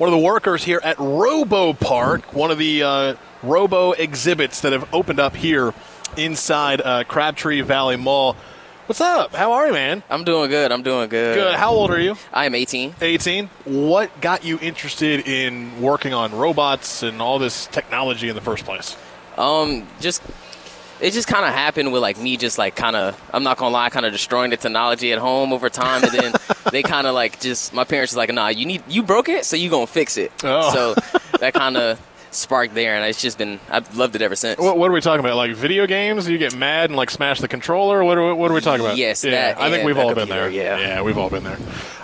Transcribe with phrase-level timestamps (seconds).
[0.00, 4.72] one of the workers here at Robo Park, one of the uh, Robo exhibits that
[4.72, 5.74] have opened up here
[6.16, 8.34] inside uh, Crabtree Valley Mall.
[8.86, 9.34] What's up?
[9.34, 10.02] How are you, man?
[10.08, 10.72] I'm doing good.
[10.72, 11.34] I'm doing good.
[11.34, 11.54] Good.
[11.54, 12.16] How old are you?
[12.32, 12.94] I am 18.
[12.98, 13.50] 18.
[13.66, 18.64] What got you interested in working on robots and all this technology in the first
[18.64, 18.96] place?
[19.36, 20.22] Um, just
[21.00, 23.72] it just kind of happened with like me just like kind of I'm not gonna
[23.72, 26.32] lie, kind of destroying the technology at home over time, and then
[26.72, 29.44] they kind of like just my parents was like, nah, you need you broke it,
[29.44, 30.32] so you gonna fix it.
[30.44, 30.72] Oh.
[30.72, 32.00] So that kind of
[32.32, 34.58] sparked there, and it's just been I've loved it ever since.
[34.60, 35.36] What, what are we talking about?
[35.36, 36.28] Like video games?
[36.28, 38.04] You get mad and like smash the controller?
[38.04, 38.96] What are, what are we talking about?
[38.96, 39.30] Yes, yeah.
[39.30, 40.50] that I think we've a all been there.
[40.50, 40.78] yeah.
[40.78, 41.58] yeah, we've all been there.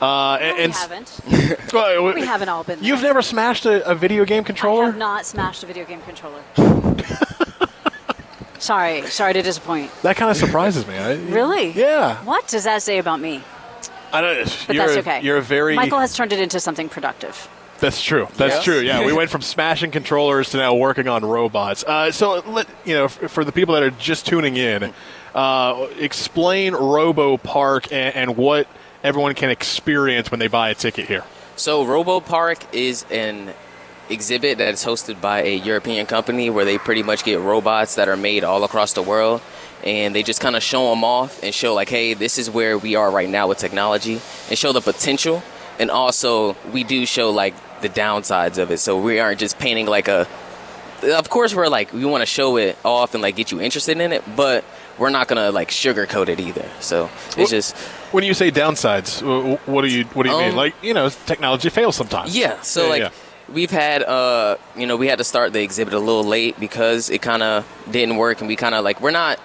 [0.00, 1.20] Uh, and, we haven't.
[1.74, 2.88] well, We haven't all been there.
[2.88, 4.86] You've never smashed a, a video game I controller?
[4.86, 6.42] have not smashed a video game controller.
[8.60, 9.90] Sorry, sorry to disappoint.
[10.02, 10.96] That kind of surprises me.
[10.96, 11.70] I, Really?
[11.72, 12.22] Yeah.
[12.24, 13.42] What does that say about me?
[14.12, 15.22] I don't, But you're that's a- okay.
[15.22, 15.74] You're a very.
[15.74, 17.48] Michael has turned it into something productive.
[17.78, 18.28] That's true.
[18.36, 18.64] That's Yes.
[18.64, 18.80] true.
[18.80, 21.82] Yeah, we went from smashing controllers to now working on robots.
[21.84, 24.92] Uh, so, let, you know, f- for the people that are just tuning in,
[25.34, 28.66] uh, explain Robo Park and, and what
[29.02, 31.24] everyone can experience when they buy a ticket here.
[31.56, 33.54] So Robo Park is an
[34.10, 38.08] exhibit that is hosted by a European company where they pretty much get robots that
[38.08, 39.40] are made all across the world
[39.84, 42.76] and they just kind of show them off and show like hey this is where
[42.76, 45.42] we are right now with technology and show the potential
[45.78, 49.86] and also we do show like the downsides of it so we aren't just painting
[49.86, 50.26] like a
[51.02, 53.98] of course we're like we want to show it off and like get you interested
[53.98, 54.64] in it but
[54.98, 57.76] we're not gonna like sugarcoat it either so it's Well- just
[58.12, 60.50] When you say downsides, wh- wh- what do you what do you mean?
[60.50, 62.36] Um, Like you know, technology fails sometimes.
[62.36, 62.60] Yeah.
[62.60, 63.10] So Yeah, like yeah.
[63.52, 67.10] We've had uh you know we had to start the exhibit a little late because
[67.10, 69.38] it kind of didn't work and we kind of like we're not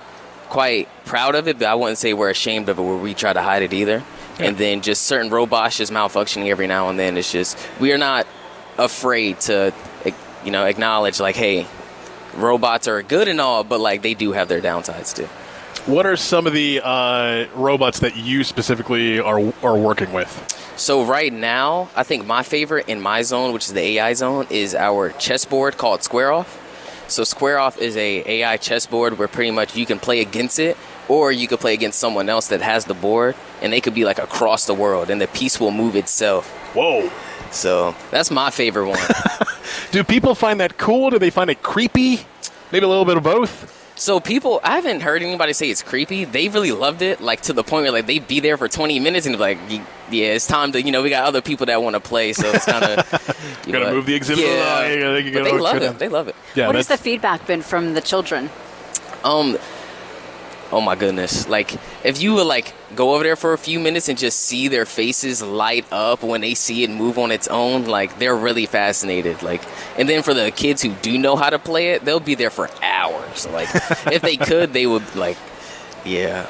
[0.49, 3.33] quite proud of it but I wouldn't say we're ashamed of it where we try
[3.33, 4.03] to hide it either.
[4.37, 7.15] And then just certain robots just malfunctioning every now and then.
[7.15, 8.27] It's just we are not
[8.77, 9.73] afraid to
[10.43, 11.65] you know acknowledge like hey
[12.35, 15.27] robots are good and all but like they do have their downsides too.
[15.85, 20.31] What are some of the uh, robots that you specifically are are working with?
[20.77, 24.47] So right now, I think my favorite in my zone, which is the AI zone,
[24.49, 27.05] is our chessboard called Square Off.
[27.07, 30.75] So Square Off is a AI chessboard where pretty much you can play against it,
[31.07, 34.05] or you could play against someone else that has the board, and they could be
[34.05, 36.49] like across the world, and the piece will move itself.
[36.73, 37.11] Whoa.
[37.51, 38.99] So that's my favorite one.
[39.91, 41.11] Do people find that cool?
[41.11, 42.25] Do they find it creepy?
[42.71, 43.84] Maybe a little bit of both.
[43.95, 46.25] So people, I haven't heard anybody say it's creepy.
[46.25, 48.99] They really loved it, like to the point where like they'd be there for 20
[48.99, 49.57] minutes and be like,
[50.11, 52.47] yeah, it's time to, you know, we got other people that want to play, so
[52.51, 53.31] it's kind of.
[53.65, 55.79] You gotta move the exhibit Yeah, along, you gotta- you but they love it.
[55.79, 55.97] down.
[55.97, 56.35] They love it.
[56.55, 58.49] Yeah, what has the feedback been from the children?
[59.23, 59.57] Um.
[60.71, 61.47] Oh my goodness!
[61.47, 64.67] Like, if you would like go over there for a few minutes and just see
[64.67, 68.65] their faces light up when they see it move on its own, like they're really
[68.65, 69.41] fascinated.
[69.43, 69.61] Like,
[69.97, 72.49] and then for the kids who do know how to play it, they'll be there
[72.49, 72.83] for hours.
[73.45, 73.67] Like,
[74.11, 75.37] if they could, they would like,
[76.05, 76.47] yeah.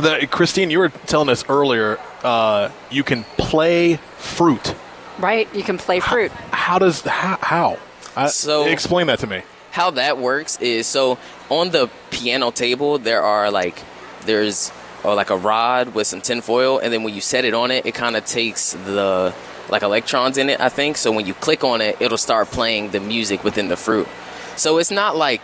[0.00, 4.74] The, Christine, you were telling us earlier uh, you can play fruit.
[5.18, 5.52] Right?
[5.54, 6.30] You can play fruit.
[6.52, 7.38] How does how?
[7.40, 7.78] how?
[8.16, 9.42] I- So- explain that to me.
[9.70, 11.18] how that works is so
[11.50, 13.80] on the piano table there are like
[14.26, 14.72] there's
[15.04, 17.86] or like a rod with some tinfoil and then when you set it on it
[17.86, 19.32] it kind of takes the
[19.68, 22.90] like electrons in it i think so when you click on it it'll start playing
[22.90, 24.08] the music within the fruit
[24.56, 25.42] so it's not like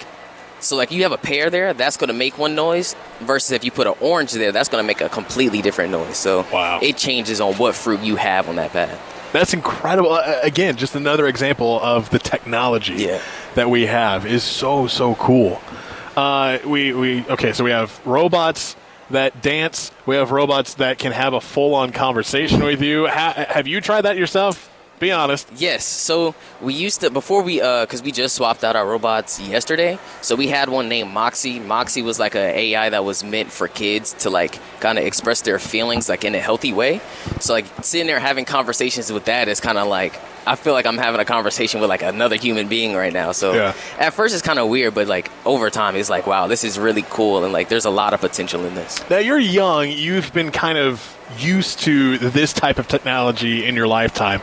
[0.65, 3.65] so like you have a pear there that's going to make one noise versus if
[3.65, 6.79] you put an orange there that's going to make a completely different noise so Wow.
[6.83, 8.99] it changes on what fruit you have on that pad
[9.33, 10.13] That's incredible.
[10.13, 13.21] Uh, again, just another example of the technology Yeah.
[13.57, 15.61] that we have is so so cool.
[16.17, 18.77] Uh, we we okay, so we have robots
[19.11, 19.91] that dance.
[20.07, 23.09] We have robots that can have a full on conversation with you.
[23.09, 24.71] Ha- have you tried that yourself?
[25.01, 25.49] Be honest.
[25.57, 25.85] Yes.
[25.85, 29.99] So we used to before we uh because we just swapped out our robots yesterday.
[30.23, 31.59] So we had one named Moxie.
[31.59, 35.43] Moxie was like a AI that was meant for kids to like kind of express
[35.43, 37.01] their feelings like in a healthy way.
[37.41, 40.87] So like sitting there having conversations with that is kind of like I feel like
[40.87, 43.33] I'm having a conversation with like another human being right now.
[43.33, 43.75] So Yeah.
[43.99, 46.79] at first it's kind of weird, but like over time it's like wow, this is
[46.79, 49.03] really cool and like there's a lot of potential in this.
[49.09, 49.91] Now you're young.
[49.91, 54.41] You've been kind of used to this type of technology in your lifetime.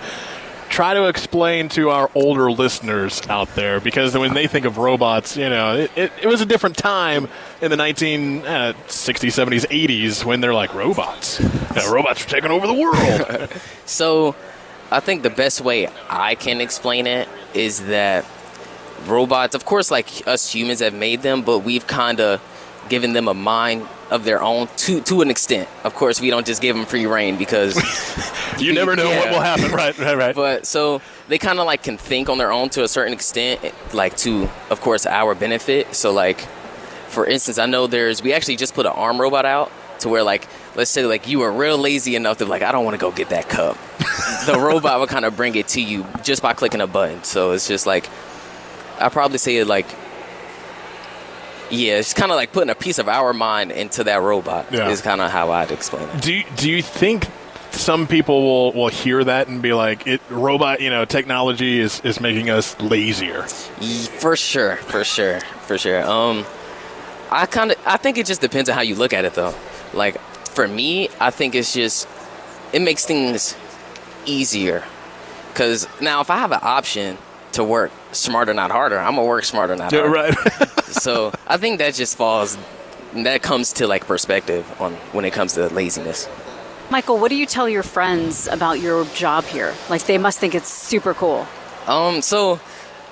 [0.70, 5.36] Try to explain to our older listeners out there because when they think of robots,
[5.36, 7.28] you know, it, it, it was a different time
[7.62, 8.74] in the 1960s, uh,
[9.46, 11.42] 70s, 80s when they're like robots.
[11.42, 13.50] You know, robots are taking over the world.
[13.86, 14.34] So,
[14.92, 18.26] I think the best way I can explain it is that
[19.06, 22.42] robots, of course, like us humans have made them, but we've kind of
[22.90, 25.70] given them a mind of their own to to an extent.
[25.84, 27.76] Of course, we don't just give them free rein because
[28.60, 29.72] You never know what will happen.
[29.72, 30.36] Right, right, right.
[30.36, 33.62] but so they kind of like can think on their own to a certain extent,
[33.94, 35.96] like to of course our benefit.
[35.96, 36.42] So like
[37.08, 40.24] for instance, I know there's we actually just put an arm robot out to where
[40.24, 43.02] like let's say like you were real lazy enough to like I don't want to
[43.02, 43.78] go get that cup.
[44.46, 47.24] The robot will kind of bring it to you just by clicking a button.
[47.24, 48.10] So it's just like
[49.00, 49.88] I probably say it like
[51.72, 54.72] yeah, it's kind of like putting a piece of our mind into that robot.
[54.72, 54.90] Yeah.
[54.90, 56.22] Is kind of how I'd explain it.
[56.22, 57.28] Do you, do you think
[57.72, 62.02] some people will, will hear that and be like, "It robot, you know, technology is,
[62.02, 63.44] is making us lazier"?
[63.44, 66.06] For sure, for sure, for sure.
[66.06, 66.46] Um,
[67.32, 69.56] I kind of, I think it just depends on how you look at it, though.
[69.94, 70.20] Like
[70.50, 72.08] for me, I think it's just
[72.74, 73.56] it makes things
[74.26, 74.84] easier.
[75.54, 77.18] Cause now, if I have an option
[77.54, 80.14] to work smarter, not harder, I'm gonna work smarter, not Yeah, harder.
[80.14, 80.70] right.
[80.92, 82.58] So I think that just falls.
[83.14, 86.28] That comes to like perspective on when it comes to laziness.
[86.90, 89.74] Michael, what do you tell your friends about your job here?
[89.90, 91.48] Like, they must think it's super cool.
[91.88, 92.60] Um, so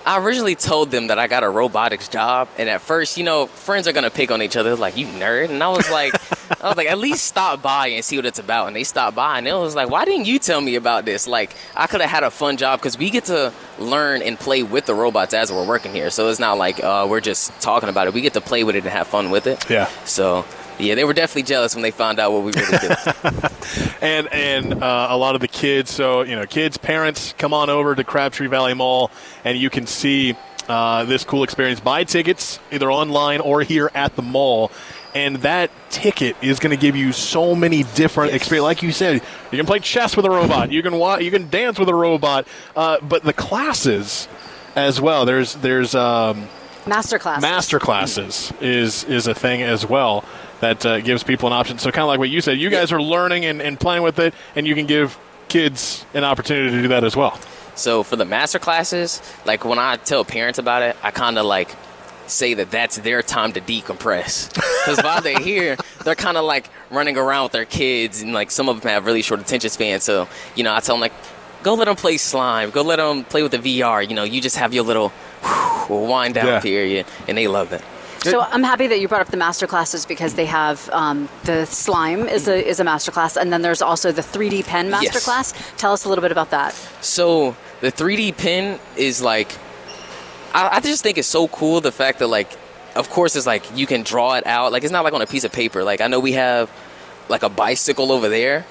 [0.05, 3.45] I originally told them that I got a robotics job, and at first, you know,
[3.47, 6.13] friends are gonna pick on each other, like you nerd, and I was like,
[6.61, 8.67] I was like, at least stop by and see what it's about.
[8.67, 11.27] And they stopped by, and it was like, why didn't you tell me about this?
[11.27, 14.63] Like, I could have had a fun job because we get to learn and play
[14.63, 16.09] with the robots as we're working here.
[16.09, 18.13] So it's not like uh, we're just talking about it.
[18.13, 19.69] We get to play with it and have fun with it.
[19.69, 19.87] Yeah.
[20.05, 20.45] So.
[20.81, 22.97] Yeah, they were definitely jealous when they found out what we really did.
[24.01, 25.91] and and uh, a lot of the kids.
[25.91, 29.11] So you know, kids, parents, come on over to Crabtree Valley Mall,
[29.43, 30.37] and you can see
[30.69, 31.79] uh, this cool experience.
[31.79, 34.71] Buy tickets either online or here at the mall.
[35.15, 38.63] And that ticket is going to give you so many different experiences.
[38.63, 39.21] Like you said,
[39.51, 40.71] you can play chess with a robot.
[40.71, 42.47] You can wa- you can dance with a robot.
[42.75, 44.27] Uh, but the classes
[44.75, 45.25] as well.
[45.25, 46.47] There's there's um,
[46.85, 47.41] Masterclass.
[47.41, 50.23] master classes is is a thing as well
[50.59, 51.77] that uh, gives people an option.
[51.79, 54.19] So kind of like what you said, you guys are learning and, and playing with
[54.19, 55.17] it, and you can give
[55.47, 57.39] kids an opportunity to do that as well.
[57.75, 61.45] So for the master classes, like when I tell parents about it, I kind of
[61.45, 61.75] like
[62.29, 64.53] say that that's their time to decompress.
[64.53, 68.51] Because while they're here, they're kind of like running around with their kids, and like
[68.51, 70.03] some of them have really short attention spans.
[70.03, 71.13] So you know, I tell them like,
[71.63, 74.07] go let them play slime, go let them play with the VR.
[74.07, 75.09] You know, you just have your little
[75.43, 76.59] whew, wind down Yeah.
[76.59, 77.81] period, and they love it.
[78.21, 81.63] So I'm happy that you brought up the master classes because they have um, the
[81.65, 85.05] slime is a is a master class, and then there's also the 3D pen master
[85.13, 85.23] Yes.
[85.23, 85.53] class.
[85.77, 86.73] Tell us a little bit about that.
[86.99, 89.53] So the 3D pen is like,
[90.53, 91.81] I, I just think it's so cool.
[91.81, 92.51] The fact that like,
[92.95, 94.71] of course, it's like you can draw it out.
[94.71, 95.83] Like it's not like on a piece of paper.
[95.83, 96.71] Like I know we have
[97.29, 98.65] like a bicycle over there,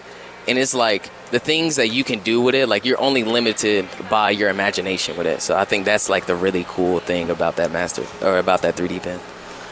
[0.46, 2.68] and it's like the things that you can do with it.
[2.68, 5.42] Like you're only limited by your imagination with it.
[5.42, 8.76] So I think that's like the really cool thing about that master or about that
[8.76, 9.20] 3D pen.